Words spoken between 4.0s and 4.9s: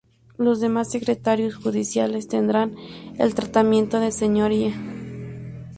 Señoría.